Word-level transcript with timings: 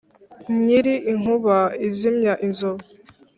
nyiri 0.63 0.93
inkuba 1.11 1.57
izimya 1.87 2.33
inzovu, 2.45 2.85